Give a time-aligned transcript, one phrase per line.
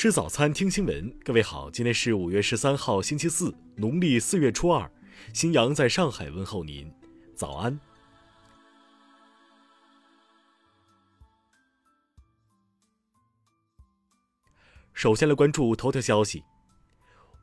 [0.00, 1.14] 吃早餐，听新闻。
[1.22, 4.90] 各位好，今天是五月十三号，星期四，农历四月初二。
[5.34, 6.90] 新阳在上海问候您，
[7.34, 7.78] 早安。
[14.94, 16.42] 首先来关注头条消息。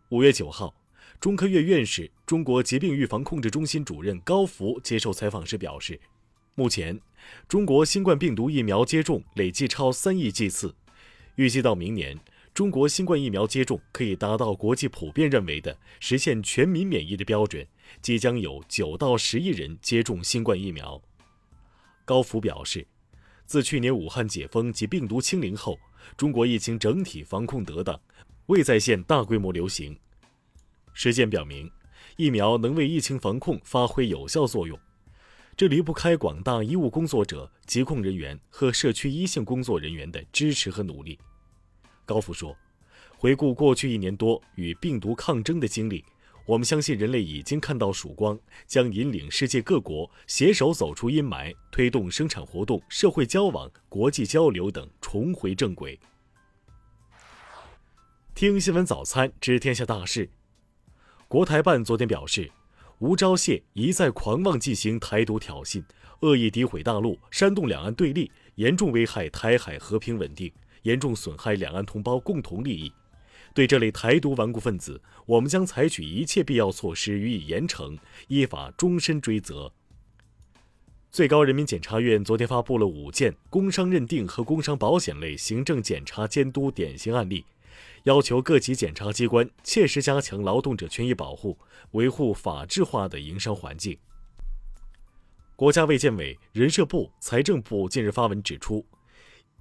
[0.09, 0.73] 五月九号，
[1.19, 6.01] 中科院院士、中国疾病预防控制中心主任高福接受采访时表示，
[6.55, 6.99] 目前
[7.47, 10.73] 中国新冠病毒疫苗接种累计超三亿剂次，
[11.35, 12.19] 预计到明年。
[12.57, 17.63] 中国新冠疫苗接种可以达到国际普遍认为的实现全民免疫的标准，
[18.01, 20.99] 即将有九到十亿人接种新冠疫苗。
[22.03, 22.87] 高福表示，
[23.45, 25.77] 自去年武汉解封及病毒清零后，
[26.17, 28.01] 中国疫情整体防控得当，
[28.47, 29.95] 未再现大规模流行。
[30.93, 31.69] 实践表明，
[32.15, 34.75] 疫苗能为疫情防控发挥有效作用，
[35.55, 41.19] 这离不开广大医务工作者、疾控人员和社区一线工作人员的支持和努力。
[42.07, 42.57] 高福说
[43.19, 46.03] ：“回顾过去一年多与病毒抗争的经历，
[46.45, 55.99] 我们相信人类已经看到曙光，将引领世界各国携手走出阴霾，推动生产活动、社会交往、国际交流等重回正轨。”
[58.33, 60.29] 听新闻早餐知天下大事。
[61.27, 62.49] 国台办昨天表示，
[62.99, 65.83] 吴钊燮一再狂妄进行台独挑衅，
[66.21, 70.49] 恶意诋毁大陆，煽动两岸对立，严重危害台海和平稳定。
[70.83, 72.91] 严重损害两岸同胞共同利益，
[73.53, 77.97] 对这类台独顽固分子，我们将采取一切必要措施予以严惩，
[78.27, 79.71] 依法终身追责。
[81.09, 87.45] 最高人民检察院昨天发布了五件工伤认定和工伤保险类行政检查监督典型案例，
[88.03, 91.57] 要求各级检察机关切实加强劳动者权益保护，
[91.91, 93.97] 维护法治化的营商环境。
[95.55, 98.85] 国家卫健委、人社部、财政部近日发文指出。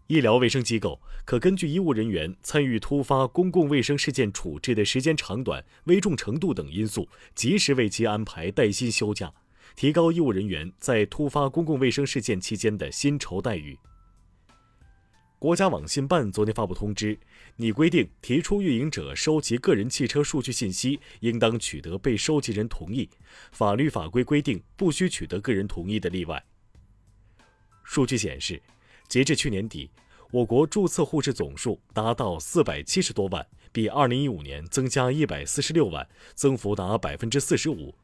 [0.08, 9.32] 医疗卫生机构可根据医务人员参与突发公共卫生事件处置的时间长短、危重程度等因素，及时为其安排带薪休假，
[9.75, 13.76] 提高医务人员在突发公共卫生事件期间的薪酬待遇。
[15.41, 17.19] 国家网信办昨天发布通知，
[17.56, 23.10] 拟规定提出运营者收集个人汽车数据信息，应当取得被收集人同意。
[23.50, 26.44] 法律法规规定不需取得个人同意的例外。
[27.82, 28.62] 数据显示。
[29.09, 29.91] 截至去年底，
[30.33, 37.94] 我国注册护士总数达到四百七十多万，比二零一五年增加一百四十六万，增幅达百分之四十五。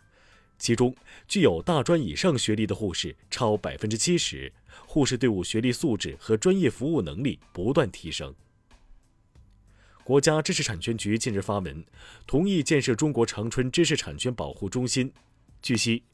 [0.59, 0.95] 其中，
[1.27, 4.53] 具有大专以上学历的护士超百分之七十，
[4.87, 8.33] 护士队伍学历素质和专业服务能力不断提升。
[10.05, 11.85] 国家知识产权局近日发文，
[12.27, 15.13] 同意建设中国长春知识产权保护中心。
[15.61, 16.05] 据悉。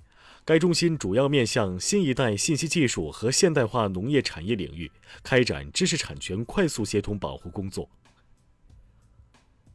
[0.48, 4.90] 该中心主要面向新一代信息技术和现代化农业产业领域，
[5.22, 7.86] 开展知识产权快速协同保护工作。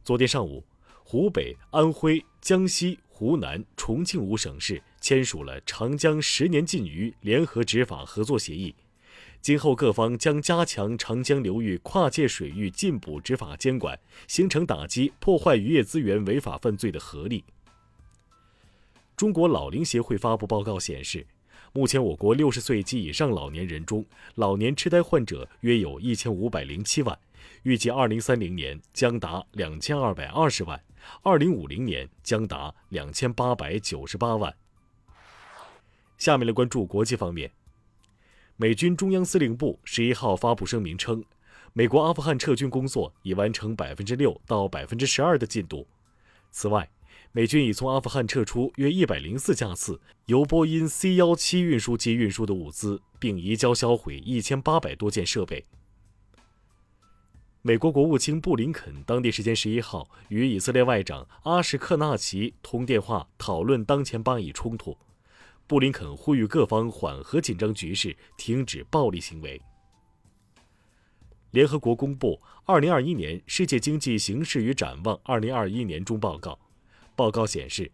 [0.02, 0.64] 昨天上午，
[1.04, 8.74] 湖北、安徽、江西、湖南、重庆五省市签署了长江十年禁渔联合执法合作协议，
[9.40, 13.96] 今后各方将加强长江流域跨界水域禁捕执法监管，
[14.26, 17.44] 形成打击破坏渔业资源违法犯罪的合力。
[19.16, 21.24] 中国老龄协会发布报告显示，
[21.72, 24.04] 目前我国六十岁及以上老年人中，
[24.34, 27.16] 老年痴呆患者约有一千五百零七万，
[27.62, 30.82] 预计二零三零年将达两千二百二十万，
[31.22, 34.52] 二零五零年将达两千八百九十八万。
[36.18, 37.52] 下面来关注国际方面，
[38.56, 41.24] 美军中央司令部十一号发布声明称，
[41.72, 45.86] 美国阿富汗撤军工作已完成百分之六到百分之十二的进度。
[46.50, 46.88] 此外，
[47.36, 55.64] 美军已从阿富汗撤出约一百零四架次由波音 C 幺七运输机运输的物资，并移交销毁一千八百多件设备。
[57.62, 64.96] 美国国务卿布林肯当地时间十一号与以色列外长阿什克纳奇通电话，讨论当前巴以冲突。
[65.66, 69.60] 布林肯呼吁各方缓和紧张局势，停止暴力行为。
[71.50, 76.56] 联合国公布《二零二一年世界经济形势与展望（二零二一年）》中报告。
[77.16, 77.90] 报告显示，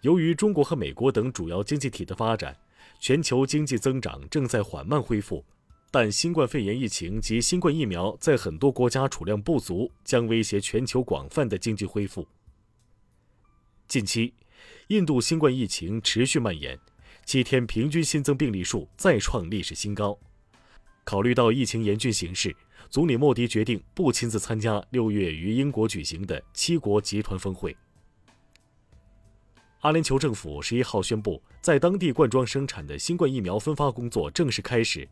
[0.00, 2.56] 由于中国和美国等主要经济体的发展，
[2.98, 5.44] 全球经济增长正在缓慢恢复。
[5.90, 12.26] 但新冠肺炎疫情及新冠疫苗在很多国家储量不足，将威胁全球广泛的经济恢复。
[13.86, 14.32] 近期，
[14.88, 16.78] 印度新冠疫情持续蔓延，
[17.26, 20.18] 七天平均新增病例数再创历史新高。
[21.04, 22.56] 考虑到疫情严峻形势，
[22.88, 27.76] 总理莫迪决定不亲自参加六月于英国举行的七国集团峰会。
[29.82, 35.08] 阿联酋政府十一号宣布，在当地灌装生产的新冠疫苗分发工作正式开始。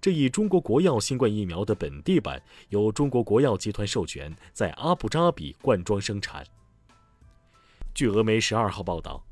[0.00, 6.42] 这一中国国药新冠疫苗的本地版由中国国药集团授权，在阿布扎比灌装生产。
[7.92, 9.22] 据俄媒十二号报道，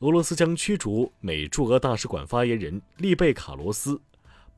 [0.00, 4.00] 俄罗斯将驱逐美驻俄大使馆发言人利贝卡罗斯。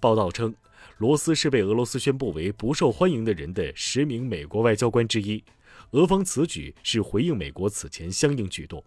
[0.00, 0.54] 报道称，
[0.96, 5.44] 罗斯是被俄罗斯宣布为不受欢迎的人的十名美国外交官之一。
[5.90, 8.82] 俄方此举是回应美国此前相应举动。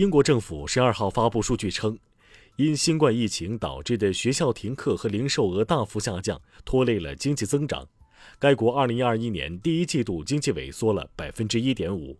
[0.00, 1.98] 英国政府十二号发布数据称，
[2.56, 7.86] 因新冠疫情导致的学校停课和零售额大幅下降，拖累了经济增长。
[8.38, 12.16] 该国二零二一年第一季度经济萎缩了百分之一点五。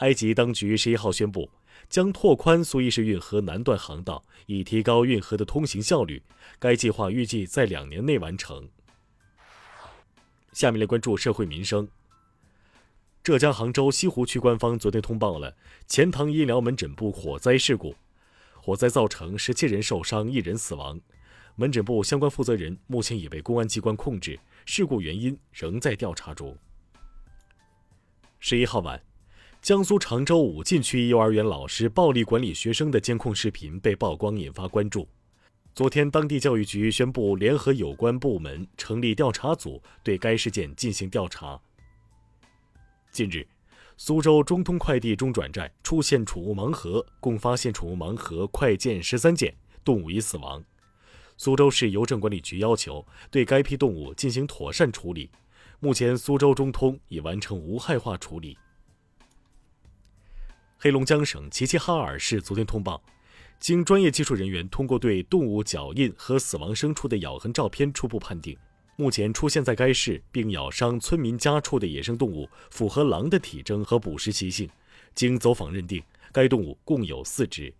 [0.00, 1.48] 埃及当局十一号宣布，
[1.88, 6.22] 将拓宽苏伊士运河南段航道，以提高运河的通行效率。
[6.58, 8.68] 该计划预计在两年内完成。
[10.52, 11.88] 下面来关注社会民生。
[13.26, 15.56] 浙江杭州西湖区官方昨天通报了
[15.88, 17.96] 钱塘医疗门诊部火灾事故，
[18.54, 21.00] 火灾造成十七人受伤，一人死亡。
[21.56, 26.56] 门诊部相关负责人目前已被公安机关控制，事故原因仍在调查中。
[28.38, 29.02] 十一号晚。
[29.60, 35.08] 江苏常州武进区幼儿园老师暴力管理学生的监控视频被曝光，引发关注。
[35.74, 41.60] 昨天，当地教育局宣布联合有关部门成立调查组，对该事件进行调查。
[43.16, 43.48] 近日，
[43.96, 50.62] 苏州中通快递中转站出现宠物盲盒，共发现宠物盲盒快件十三件，动物已死亡。
[51.38, 55.30] 苏州市邮政管理局要求对该批动物进行妥善处理。
[55.80, 58.58] 目前，苏州中通已完成无害化处理。
[60.76, 63.02] 黑龙江省齐齐哈尔市昨天通报，
[63.58, 68.54] 经专业技术人员通过对动物脚印和死亡牲畜的咬痕照片初步判定，
[68.96, 74.68] 目前出现在该市并咬伤村民家畜的野生动物符合狼的体征和捕食习性。
[75.14, 76.02] 经走访认定，
[76.32, 77.72] 该动物共有四只。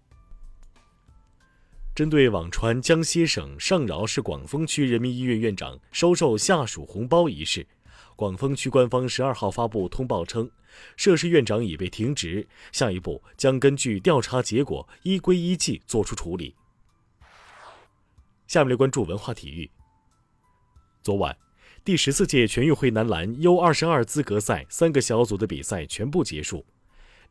[1.95, 7.67] 针对网传江西省上饶市广丰区人民医院院长收受下属红包一事。
[8.15, 10.51] 广丰区官方十二号发布通报称，
[10.97, 16.55] 涉事院长已被停职，下一步将根据调查结果依规依纪作出处理。
[18.47, 19.71] 下面来关注文化体育。
[21.07, 21.39] 昨晚，
[21.85, 26.67] 第十四届全运会男篮 U 二十二资格赛三个小组的比赛全部结束，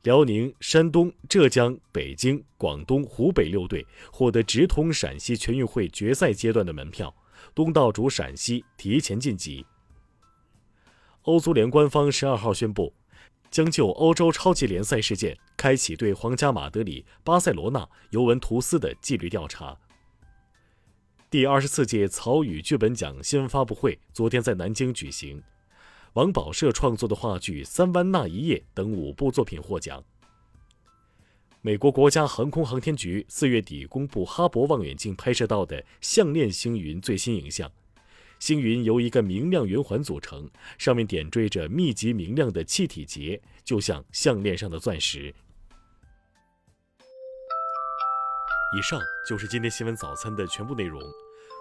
[0.04, 7.13] 辽宁、山东、浙江、北京、广东、湖北六队获得直通陕西全运会决赛阶段的门票，
[7.54, 9.66] 东道主陕西提前晋级。
[11.24, 12.94] 欧足联官方十二号宣布，
[13.51, 19.78] 将就欧洲超级联赛事件开启对皇家马德里、巴塞罗那、尤文图斯的纪律调查。
[21.36, 25.44] 第二十四届曹禺剧本奖新闻发布会昨天在南京举行，
[26.14, 30.02] 王宝社创作的话剧《三湾那一夜》等五部作品获奖。
[31.60, 37.70] 美国国家航空航天局四月底公布哈勃望远镜拍摄到的项链星云最新影像。
[38.40, 45.36] 星云由一个明亮圆环组成，上面点缀着密集明亮的气体结，就像项链上的钻石。
[48.78, 51.02] 以上就是今天新闻早餐的全部内容。